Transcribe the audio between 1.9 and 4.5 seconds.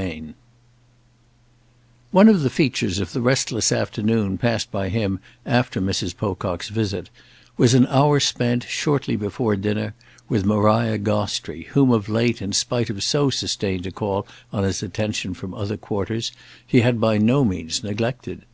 One of the features of the restless afternoon